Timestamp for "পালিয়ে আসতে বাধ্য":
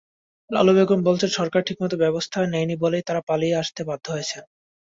3.29-4.05